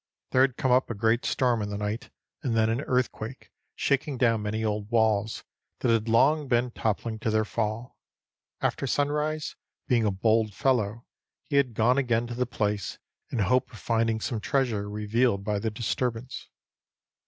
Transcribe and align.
There 0.31 0.41
had 0.41 0.57
come 0.57 0.71
up 0.71 0.89
a 0.89 0.95
great 0.95 1.25
storm 1.25 1.61
in 1.61 1.69
the 1.69 1.77
night, 1.77 2.09
and 2.41 2.57
then 2.57 2.71
an 2.71 2.81
earthquake, 2.81 3.51
shaking 3.75 4.17
down 4.17 4.41
many 4.41 4.65
old 4.65 4.89
walls 4.89 5.43
that 5.81 5.91
had 5.91 6.09
long 6.09 6.47
been 6.47 6.71
toppling 6.71 7.19
to 7.19 7.29
their 7.29 7.45
fall. 7.45 7.99
After 8.61 8.87
sunrise, 8.87 9.55
being 9.87 10.03
a 10.03 10.09
bold 10.09 10.55
fellow, 10.55 11.05
he 11.45 11.57
had 11.57 11.75
gone 11.75 11.99
again 11.99 12.25
to 12.25 12.33
the 12.33 12.47
place, 12.47 12.97
in 13.29 13.37
hope 13.37 13.71
of 13.71 13.77
finding 13.77 14.19
some 14.19 14.39
treasure 14.39 14.89
revealed 14.89 15.43
by 15.43 15.59
the 15.59 15.69
disturbance. 15.69 16.49